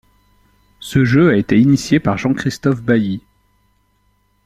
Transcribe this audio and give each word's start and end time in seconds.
Ce 0.79 1.05
jeu 1.05 1.29
a 1.29 1.35
été 1.35 1.59
initié 1.61 1.99
par 1.99 2.17
Jean-Christophe 2.17 2.81
Baillie. 2.81 3.21